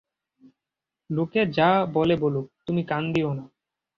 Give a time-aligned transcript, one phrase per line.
[1.09, 3.45] লোকে যা বলে বলুক, তুমি কান দিয়ো না।